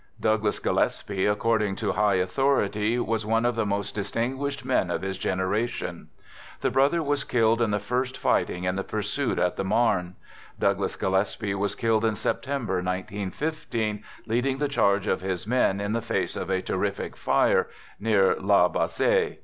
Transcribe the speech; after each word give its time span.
Douglas 0.19 0.57
Gillespie, 0.57 1.27
ac 1.27 1.35
cording 1.35 1.75
to 1.75 1.91
high 1.91 2.15
authority, 2.15 2.97
was" 2.97 3.23
one 3.27 3.45
of 3.45 3.53
the 3.53 3.67
most 3.67 3.93
dis 3.93 4.09
tinguished 4.11 4.65
men 4.65 4.89
of 4.89 5.03
his 5.03 5.15
generation." 5.15 6.07
The 6.61 6.71
brother 6.71 7.01
^jas 7.01 7.27
killed 7.29 7.61
in 7.61 7.69
the 7.69 7.79
first 7.79 8.17
fighting 8.17 8.63
in 8.63 8.75
the 8.75 8.83
pursuit 8.83 9.37
at 9.37 9.57
the 9.57 9.63
Marne. 9.63 10.15
Douglas 10.57 10.95
Gillespie 10.95 11.53
was 11.53 11.75
killed 11.75 12.03
in 12.03 12.15
September, 12.15 12.81
*9i5> 12.81 14.01
leading 14.25 14.57
the 14.57 14.67
charge 14.67 15.05
of 15.05 15.21
his 15.21 15.45
men 15.45 15.79
in 15.79 15.93
the 15.93 16.01
face 16.01 16.35
of 16.35 16.49
a 16.49 16.63
terrific 16.63 17.15
fire 17.15 17.67
near 17.99 18.33
La 18.39 18.67
Bassee. 18.69 19.37